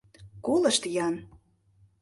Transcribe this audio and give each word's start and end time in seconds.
Колышт-ян 0.45 1.15